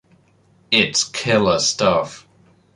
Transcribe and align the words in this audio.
It's 0.71 1.03
killer 1.03 1.59
stuff. 1.59 2.25